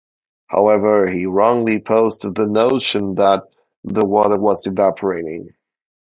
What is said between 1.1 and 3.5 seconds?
wrongly posed the notion that